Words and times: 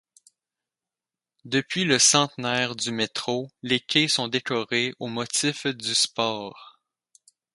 Depuis 1.45 1.85
le 1.85 1.99
centenaire 1.99 2.75
du 2.75 2.91
métro, 2.91 3.51
les 3.61 3.79
quais 3.79 4.07
sont 4.07 4.27
décorés 4.29 4.95
aux 4.97 5.05
motifs 5.05 5.67
du 5.67 5.93
sport. 5.93 6.79